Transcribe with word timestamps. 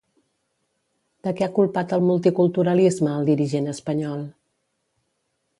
De 1.27 1.33
què 1.41 1.45
ha 1.47 1.51
culpat 1.57 1.93
al 1.97 2.03
multiculturalisme 2.09 3.13
el 3.19 3.29
dirigent 3.31 3.73
espanyol? 3.75 4.29